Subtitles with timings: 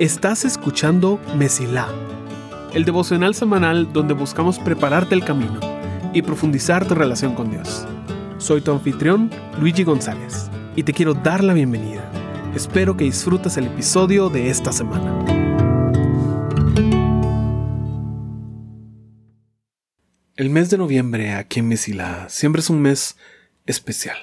[0.00, 1.86] Estás escuchando Mesilá,
[2.72, 5.60] el devocional semanal donde buscamos prepararte el camino
[6.14, 7.86] y profundizar tu relación con Dios.
[8.38, 9.30] Soy tu anfitrión,
[9.60, 12.10] Luigi González, y te quiero dar la bienvenida.
[12.54, 15.22] Espero que disfrutes el episodio de esta semana.
[20.34, 23.18] El mes de noviembre aquí en Mesilá siempre es un mes
[23.66, 24.16] especial.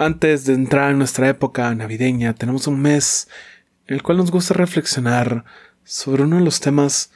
[0.00, 3.28] Antes de entrar en nuestra época navideña, tenemos un mes
[3.86, 5.44] en el cual nos gusta reflexionar
[5.84, 7.12] sobre uno de los temas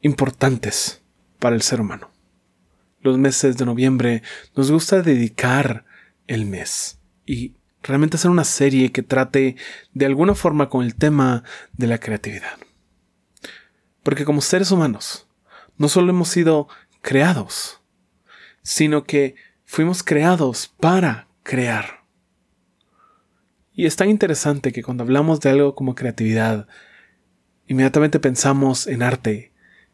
[0.00, 1.02] importantes
[1.38, 2.10] para el ser humano.
[3.02, 4.22] Los meses de noviembre
[4.56, 5.84] nos gusta dedicar
[6.26, 9.56] el mes y realmente hacer una serie que trate
[9.92, 12.56] de alguna forma con el tema de la creatividad.
[14.02, 15.28] Porque como seres humanos,
[15.76, 16.66] no solo hemos sido
[17.02, 17.82] creados,
[18.62, 19.34] sino que
[19.66, 22.01] fuimos creados para crear.
[23.74, 26.66] Y es tan interesante que cuando hablamos de algo como creatividad,
[27.66, 29.52] inmediatamente pensamos en arte,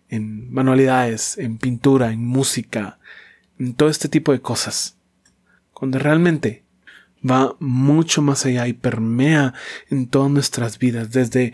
[0.08, 2.98] en manualidades, en pintura, en música,
[3.58, 4.96] en todo este tipo de cosas.
[5.72, 6.64] Cuando realmente
[7.28, 9.54] va mucho más allá y permea
[9.90, 11.52] en todas nuestras vidas, desde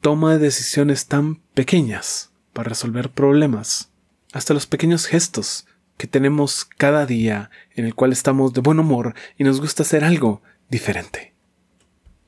[0.00, 3.90] toma de decisiones tan pequeñas para resolver problemas,
[4.32, 9.14] hasta los pequeños gestos que tenemos cada día en el cual estamos de buen humor
[9.38, 11.35] y nos gusta hacer algo diferente.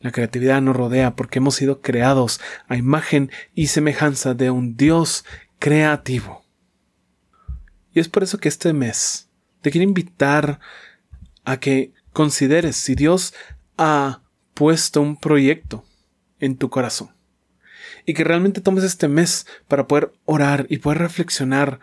[0.00, 5.24] La creatividad nos rodea porque hemos sido creados a imagen y semejanza de un Dios
[5.58, 6.44] creativo.
[7.92, 9.28] Y es por eso que este mes
[9.60, 10.60] te quiero invitar
[11.44, 13.34] a que consideres si Dios
[13.76, 14.22] ha
[14.54, 15.84] puesto un proyecto
[16.40, 17.10] en tu corazón.
[18.06, 21.80] Y que realmente tomes este mes para poder orar y poder reflexionar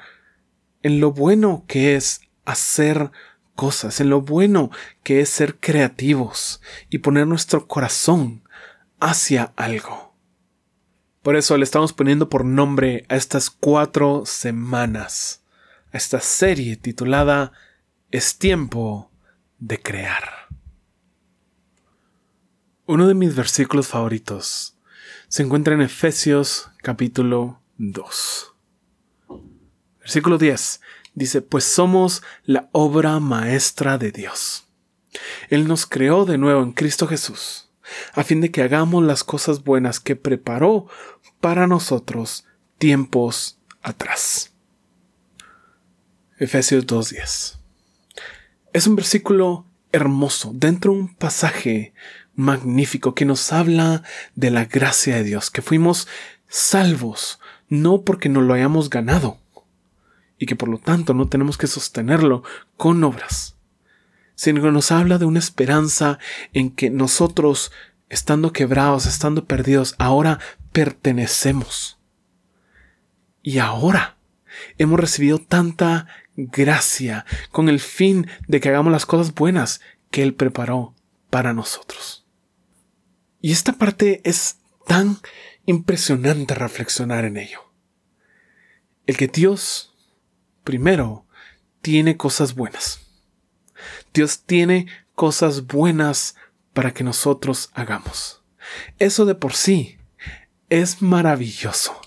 [0.83, 3.11] en lo bueno que es hacer
[3.55, 4.69] cosas, en lo bueno
[5.03, 8.43] que es ser creativos y poner nuestro corazón
[8.99, 10.13] hacia algo.
[11.21, 15.43] Por eso le estamos poniendo por nombre a estas cuatro semanas,
[15.91, 17.51] a esta serie titulada
[18.11, 19.09] Es tiempo
[19.57, 20.47] de crear.
[22.85, 24.77] Uno de mis versículos favoritos
[25.27, 28.53] se encuentra en Efesios capítulo 2.
[29.99, 30.81] Versículo 10
[31.15, 34.67] Dice, pues somos la obra maestra de Dios.
[35.49, 37.69] Él nos creó de nuevo en Cristo Jesús,
[38.13, 40.87] a fin de que hagamos las cosas buenas que preparó
[41.39, 42.45] para nosotros
[42.77, 44.51] tiempos atrás.
[46.37, 47.57] Efesios 2.10.
[48.73, 51.93] Es un versículo hermoso, dentro de un pasaje
[52.35, 54.03] magnífico que nos habla
[54.35, 56.09] de la gracia de Dios, que fuimos
[56.49, 57.39] salvos,
[57.69, 59.39] no porque nos lo hayamos ganado,
[60.37, 62.43] y que por lo tanto no tenemos que sostenerlo
[62.77, 63.55] con obras,
[64.35, 66.19] sino que nos habla de una esperanza
[66.53, 67.71] en que nosotros,
[68.09, 70.39] estando quebrados, estando perdidos, ahora
[70.71, 71.99] pertenecemos.
[73.41, 74.17] Y ahora
[74.77, 79.81] hemos recibido tanta gracia con el fin de que hagamos las cosas buenas
[80.11, 80.93] que Él preparó
[81.29, 82.25] para nosotros.
[83.41, 84.57] Y esta parte es
[84.87, 85.19] tan
[85.65, 87.59] impresionante reflexionar en ello.
[89.05, 89.94] El que Dios
[90.65, 91.25] primero,
[91.81, 92.99] tiene cosas buenas.
[94.13, 96.35] Dios tiene cosas buenas
[96.73, 98.43] para que nosotros hagamos.
[98.99, 99.97] Eso de por sí
[100.69, 101.99] es maravilloso.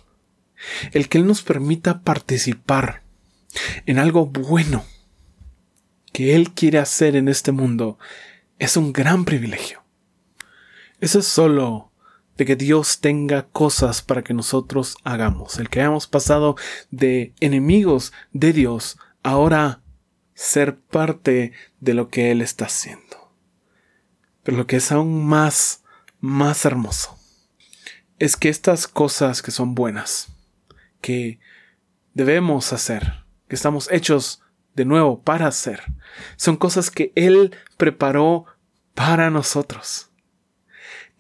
[0.93, 3.03] El que Él nos permita participar
[3.87, 4.85] en algo bueno
[6.13, 7.99] que Él quiere hacer en este mundo
[8.59, 9.83] es un gran privilegio.
[11.01, 11.88] Eso es solo
[12.39, 15.59] de que Dios tenga cosas para que nosotros hagamos.
[15.59, 16.57] El que hayamos pasado
[16.91, 19.83] de enemigos de Dios, ahora
[20.35, 23.35] ser parte de lo que Él está haciendo.
[24.45, 25.83] Pero lo que es aún más,
[26.21, 27.19] más hermoso,
[28.21, 30.29] es que estas cosas que son buenas,
[31.01, 31.41] que
[32.15, 34.43] debemos hacer, que estamos hechos
[34.77, 35.83] de nuevo para hacer,
[36.37, 38.47] son cosas que Él preparó
[38.95, 40.08] para nosotros.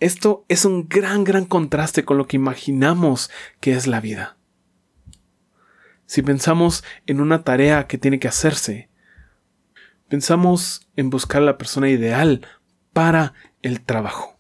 [0.01, 3.31] Esto es un gran, gran contraste con lo que imaginamos
[3.61, 4.37] que es la vida.
[6.07, 8.89] Si pensamos en una tarea que tiene que hacerse,
[10.09, 12.47] pensamos en buscar la persona ideal
[12.93, 14.39] para el trabajo.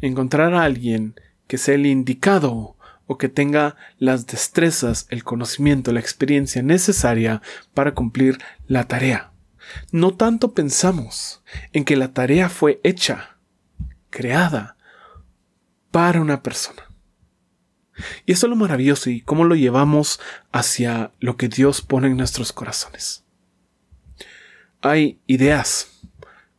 [0.00, 1.14] Encontrar a alguien
[1.46, 2.76] que sea el indicado
[3.06, 7.42] o que tenga las destrezas, el conocimiento, la experiencia necesaria
[7.74, 8.38] para cumplir
[8.68, 9.32] la tarea.
[9.90, 11.42] No tanto pensamos
[11.72, 13.39] en que la tarea fue hecha,
[14.10, 14.76] creada
[15.90, 16.84] para una persona.
[18.26, 20.20] Y eso es lo maravilloso y cómo lo llevamos
[20.52, 23.24] hacia lo que Dios pone en nuestros corazones.
[24.80, 26.00] Hay ideas,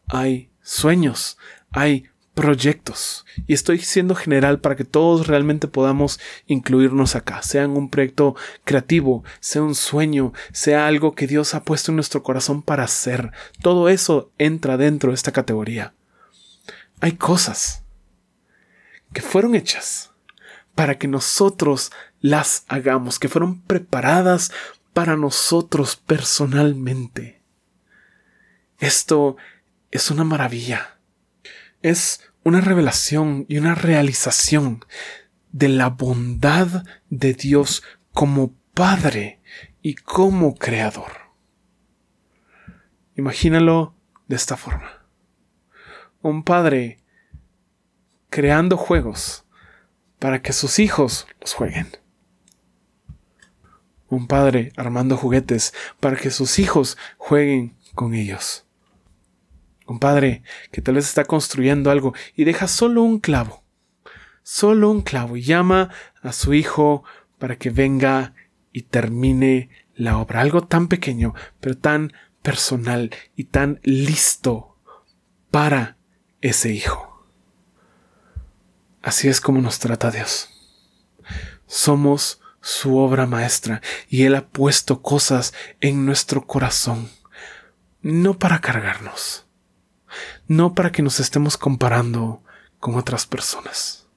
[0.08, 1.38] hay sueños,
[1.72, 3.26] hay proyectos.
[3.48, 9.24] Y estoy siendo general para que todos realmente podamos incluirnos acá, sean un proyecto creativo,
[9.40, 13.32] sea un sueño, sea algo que Dios ha puesto en nuestro corazón para hacer.
[13.62, 15.94] Todo eso entra dentro de esta categoría.
[17.02, 17.84] Hay cosas
[19.12, 20.12] que fueron hechas
[20.76, 24.52] para que nosotros las hagamos, que fueron preparadas
[24.94, 27.42] para nosotros personalmente.
[28.78, 29.36] Esto
[29.90, 31.00] es una maravilla.
[31.82, 34.86] Es una revelación y una realización
[35.52, 37.84] de la bondad de Dios
[38.14, 39.42] como Padre
[39.82, 41.14] y como Creador.
[43.16, 43.96] Imagínalo
[44.28, 45.01] de esta forma.
[46.22, 47.00] Un padre
[48.30, 49.44] creando juegos
[50.20, 51.88] para que sus hijos los jueguen.
[54.08, 58.68] Un padre armando juguetes para que sus hijos jueguen con ellos.
[59.88, 63.64] Un padre que tal vez está construyendo algo y deja solo un clavo,
[64.44, 65.90] solo un clavo y llama
[66.22, 67.04] a su hijo
[67.40, 68.36] para que venga
[68.72, 70.42] y termine la obra.
[70.42, 72.14] Algo tan pequeño, pero tan
[72.44, 74.78] personal y tan listo
[75.50, 75.98] para
[76.42, 77.26] ese hijo.
[79.02, 80.50] Así es como nos trata Dios.
[81.66, 87.10] Somos su obra maestra y Él ha puesto cosas en nuestro corazón,
[88.02, 89.48] no para cargarnos,
[90.48, 92.44] no para que nos estemos comparando
[92.80, 94.08] con otras personas,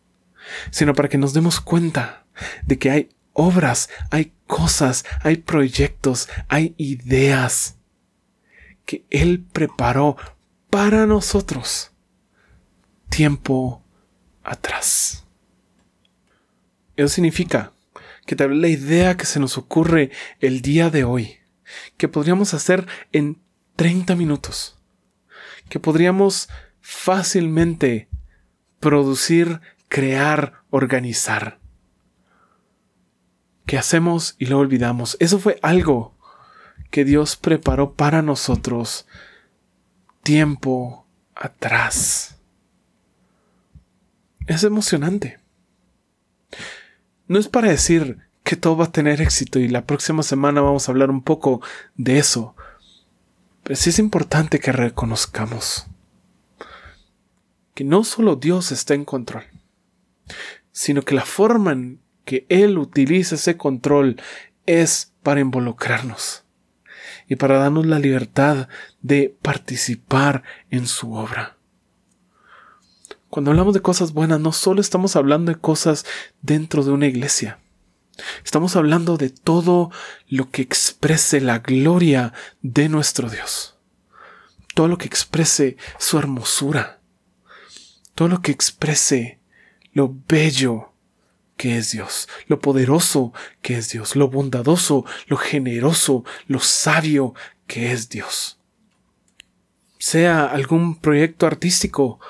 [0.70, 2.26] sino para que nos demos cuenta
[2.64, 7.76] de que hay obras, hay cosas, hay proyectos, hay ideas
[8.84, 10.16] que Él preparó
[10.68, 11.93] para nosotros
[13.08, 13.82] tiempo
[14.42, 15.24] atrás.
[16.96, 17.72] Eso significa
[18.26, 20.10] que tal vez la idea que se nos ocurre
[20.40, 21.38] el día de hoy,
[21.96, 23.42] que podríamos hacer en
[23.76, 24.78] 30 minutos,
[25.68, 26.48] que podríamos
[26.80, 28.08] fácilmente
[28.80, 31.58] producir, crear, organizar.
[33.66, 35.16] Que hacemos y lo olvidamos.
[35.20, 36.14] Eso fue algo
[36.90, 39.06] que Dios preparó para nosotros
[40.22, 42.33] tiempo atrás.
[44.46, 45.40] Es emocionante.
[47.28, 50.86] No es para decir que todo va a tener éxito y la próxima semana vamos
[50.86, 51.62] a hablar un poco
[51.94, 52.54] de eso,
[53.62, 55.86] pero sí es importante que reconozcamos
[57.74, 59.44] que no solo Dios está en control,
[60.72, 64.20] sino que la forma en que Él utiliza ese control
[64.66, 66.44] es para involucrarnos
[67.26, 68.68] y para darnos la libertad
[69.00, 71.53] de participar en su obra.
[73.34, 76.06] Cuando hablamos de cosas buenas, no solo estamos hablando de cosas
[76.40, 77.58] dentro de una iglesia,
[78.44, 79.90] Estamos hablando de todo
[80.28, 82.32] lo que exprese la gloria
[82.62, 83.76] de nuestro Dios.
[84.76, 87.00] Todo lo que exprese su hermosura.
[88.14, 89.40] Todo lo que exprese
[89.92, 90.92] lo bello
[91.56, 93.32] que es Dios, lo poderoso
[93.62, 97.34] que es Dios, lo bondadoso, lo generoso, lo sabio
[97.66, 98.60] que es Dios.
[99.98, 102.20] Sea algún proyecto artístico,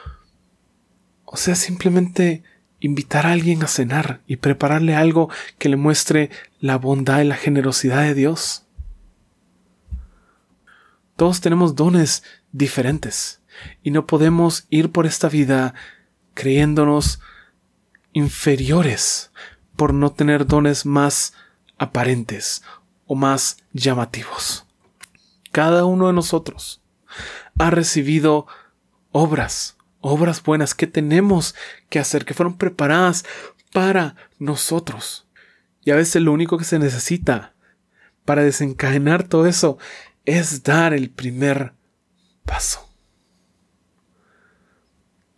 [1.35, 2.45] o sea simplemente
[2.79, 5.29] invitar a alguien a cenar y prepararle algo
[5.59, 8.67] que le muestre la bondad y la generosidad de Dios.
[11.17, 12.23] Todos tenemos dones
[12.53, 13.43] diferentes
[13.83, 15.75] y no podemos ir por esta vida
[16.35, 17.19] creyéndonos
[18.13, 19.33] inferiores
[19.75, 21.35] por no tener dones más
[21.79, 22.63] aparentes
[23.07, 24.67] o más llamativos.
[25.51, 26.81] Cada uno de nosotros
[27.59, 28.47] ha recibido
[29.11, 31.55] obras obras buenas que tenemos
[31.89, 33.25] que hacer, que fueron preparadas
[33.73, 35.27] para nosotros.
[35.83, 37.55] Y a veces lo único que se necesita
[38.27, 39.79] para desencadenar todo eso
[40.27, 41.73] es dar el primer
[42.45, 42.87] paso.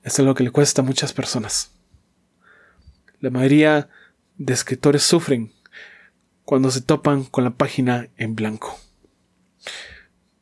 [0.02, 1.70] Eso es lo que le cuesta a muchas personas.
[3.20, 3.88] La mayoría
[4.37, 5.52] de escritores sufren
[6.44, 8.76] cuando se topan con la página en blanco.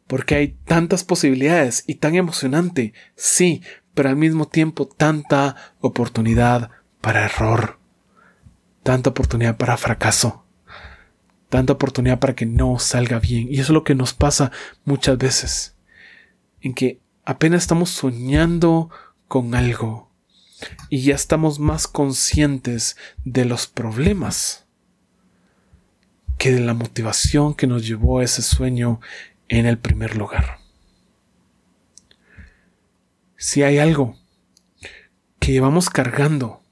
[0.06, 3.62] Porque hay tantas posibilidades y tan emocionante, sí,
[3.94, 6.70] pero al mismo tiempo tanta oportunidad
[7.00, 7.78] para error,
[8.82, 10.44] tanta oportunidad para fracaso,
[11.48, 13.46] tanta oportunidad para que no salga bien.
[13.48, 14.50] Y eso es lo que nos pasa
[14.84, 15.76] muchas veces,
[16.60, 18.90] en que apenas estamos soñando
[19.28, 20.10] con algo
[20.88, 24.66] y ya estamos más conscientes de los problemas
[26.38, 29.00] que de la motivación que nos llevó a ese sueño
[29.48, 30.63] en el primer lugar
[33.36, 34.16] si hay algo
[35.38, 36.62] que llevamos cargando,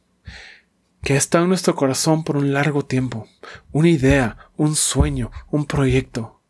[1.02, 3.28] que ha estado en nuestro corazón por un largo tiempo,
[3.72, 6.40] una idea, un sueño, un proyecto,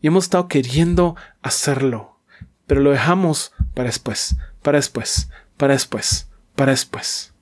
[0.00, 2.20] y hemos estado queriendo hacerlo,
[2.66, 7.34] pero lo dejamos para después, para después, para después, para después.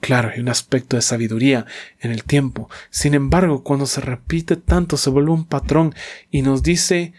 [0.00, 1.66] Claro, hay un aspecto de sabiduría
[1.98, 2.70] en el tiempo.
[2.88, 5.92] Sin embargo, cuando se repite tanto, se vuelve un patrón
[6.30, 7.14] y nos dice,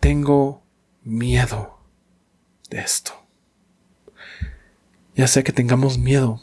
[0.00, 0.64] tengo
[1.02, 1.79] miedo
[2.70, 3.12] de esto.
[5.14, 6.40] Ya sea que tengamos miedo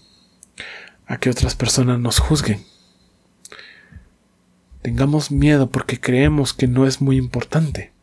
[1.07, 2.65] a que otras personas nos juzguen.
[4.81, 7.93] Tengamos miedo porque creemos que no es muy importante.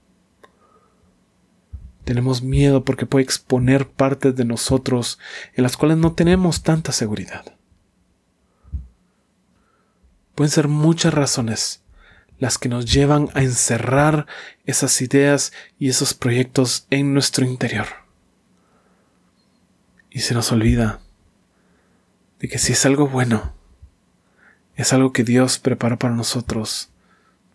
[2.04, 5.18] Tenemos miedo porque puede exponer partes de nosotros
[5.54, 7.56] en las cuales no tenemos tanta seguridad.
[10.34, 11.82] Pueden ser muchas razones
[12.38, 14.26] las que nos llevan a encerrar
[14.66, 18.03] esas ideas y esos proyectos en nuestro interior.
[20.14, 21.00] Y se nos olvida
[22.38, 23.52] de que si es algo bueno,
[24.76, 26.90] es algo que Dios preparó para nosotros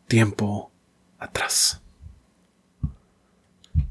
[0.09, 0.69] tiempo
[1.19, 1.81] atrás.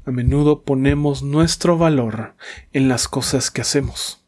[0.05, 2.35] A menudo ponemos nuestro valor
[2.71, 4.23] en las cosas que hacemos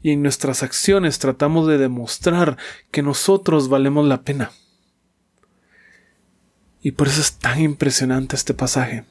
[0.00, 2.56] y en nuestras acciones tratamos de demostrar
[2.90, 4.50] que nosotros valemos la pena.
[6.80, 9.04] Y por eso es tan impresionante este pasaje,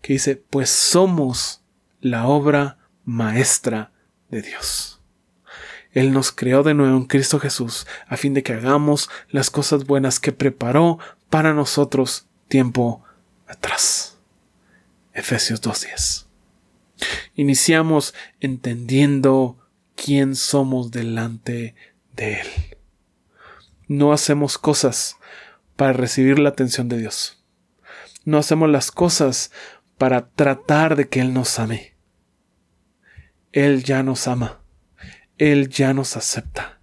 [0.00, 1.60] que dice, pues somos
[2.00, 3.92] la obra maestra
[4.28, 5.00] de Dios.
[5.92, 9.86] Él nos creó de nuevo en Cristo Jesús a fin de que hagamos las cosas
[9.86, 10.98] buenas que preparó
[11.30, 13.02] para nosotros tiempo
[13.46, 14.18] atrás.
[15.14, 16.26] Efesios 2.10.
[17.34, 19.58] Iniciamos entendiendo
[19.94, 21.74] quién somos delante
[22.14, 22.48] de Él.
[23.88, 25.16] No hacemos cosas
[25.76, 27.42] para recibir la atención de Dios.
[28.24, 29.50] No hacemos las cosas
[29.96, 31.95] para tratar de que Él nos ame.
[33.52, 34.60] Él ya nos ama.
[35.38, 36.80] Él ya nos acepta.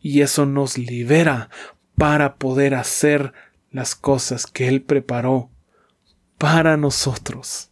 [0.00, 1.50] Y eso nos libera
[1.96, 3.32] para poder hacer
[3.70, 5.50] las cosas que Él preparó
[6.38, 7.70] para nosotros.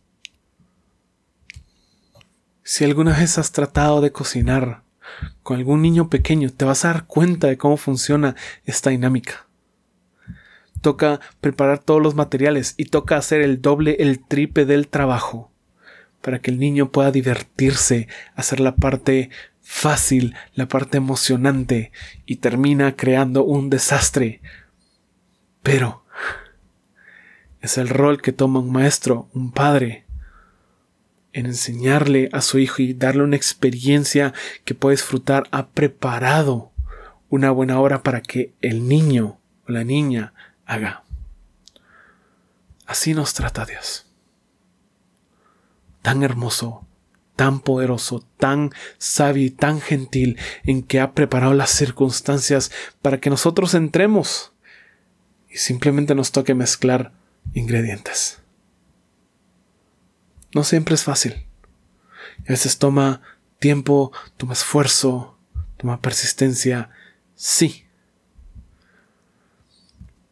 [2.62, 4.82] Si alguna vez has tratado de cocinar
[5.42, 9.46] con algún niño pequeño, te vas a dar cuenta de cómo funciona esta dinámica.
[10.82, 15.50] Toca preparar todos los materiales y toca hacer el doble, el triple del trabajo
[16.22, 21.92] para que el niño pueda divertirse, hacer la parte fácil, la parte emocionante
[22.26, 24.40] y termina creando un desastre.
[25.62, 26.04] Pero
[27.60, 30.04] es el rol que toma un maestro, un padre,
[31.32, 34.32] en enseñarle a su hijo y darle una experiencia
[34.64, 36.72] que puede disfrutar, ha preparado
[37.28, 40.32] una buena obra para que el niño o la niña
[40.66, 41.04] haga.
[42.86, 44.07] Así nos trata Dios.
[46.02, 46.86] Tan hermoso,
[47.36, 53.30] tan poderoso, tan sabio y tan gentil en que ha preparado las circunstancias para que
[53.30, 54.52] nosotros entremos
[55.48, 57.12] y simplemente nos toque mezclar
[57.54, 58.40] ingredientes.
[60.54, 61.46] No siempre es fácil.
[62.40, 63.20] A veces toma
[63.58, 65.38] tiempo, toma esfuerzo,
[65.76, 66.90] toma persistencia,
[67.34, 67.86] sí.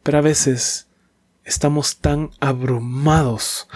[0.03, 0.87] Pero a veces
[1.43, 3.67] estamos tan abrumados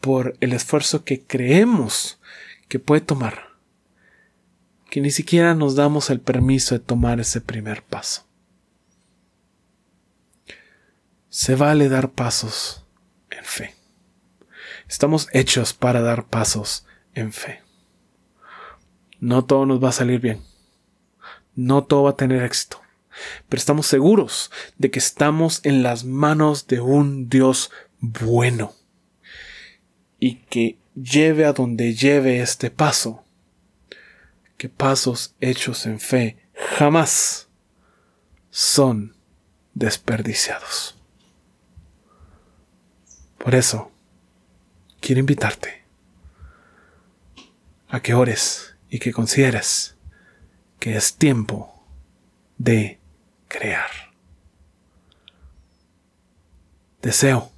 [0.00, 2.20] por el esfuerzo que creemos
[2.68, 3.50] que puede tomar,
[4.88, 8.26] que ni siquiera nos damos el permiso de tomar ese primer paso.
[11.28, 12.84] Se vale dar pasos
[13.30, 13.74] en fe.
[14.88, 17.62] Estamos hechos para dar pasos en fe.
[19.20, 20.42] No todo nos va a salir bien.
[21.54, 22.80] No todo va a tener éxito.
[23.48, 28.72] Pero estamos seguros de que estamos en las manos de un Dios bueno.
[30.20, 33.24] Y que lleve a donde lleve este paso.
[34.56, 36.36] Que pasos hechos en fe
[36.76, 37.48] jamás
[38.50, 39.16] son
[39.74, 40.96] desperdiciados.
[43.38, 43.90] Por eso,
[45.00, 45.82] quiero invitarte
[47.88, 49.96] a que ores y que consideres
[50.78, 51.84] que es tiempo
[52.58, 52.98] de
[53.48, 53.90] crear.
[57.02, 57.50] Deseo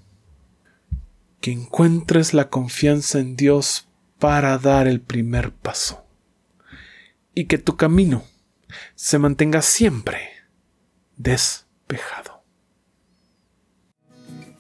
[1.43, 6.07] que encuentres la confianza en Dios para dar el primer paso
[7.35, 8.23] y que tu camino
[8.95, 10.21] se mantenga siempre
[11.17, 12.45] despejado.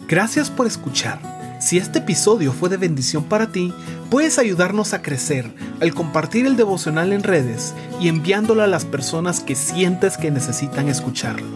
[0.08, 1.20] Gracias por escuchar.
[1.60, 3.72] Si este episodio fue de bendición para ti,
[4.10, 9.38] puedes ayudarnos a crecer al compartir el devocional en redes y enviándolo a las personas
[9.38, 11.46] que sientes que necesitan escucharlo.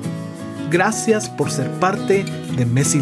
[0.70, 2.24] Gracias por ser parte
[2.56, 3.00] de Messi